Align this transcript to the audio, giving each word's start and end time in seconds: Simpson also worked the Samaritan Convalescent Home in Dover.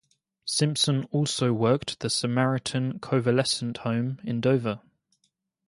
Simpson 0.45 1.03
also 1.11 1.53
worked 1.53 1.99
the 1.99 2.09
Samaritan 2.09 2.97
Convalescent 2.97 3.77
Home 3.77 4.19
in 4.23 4.41
Dover. 4.41 4.81